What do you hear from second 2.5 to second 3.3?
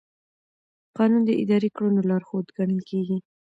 ګڼل کېږي.